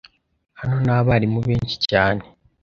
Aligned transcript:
Hano 0.59 0.75
nta 0.85 0.97
barimu 1.07 1.39
benshi 1.47 1.75
cyane. 1.89 2.21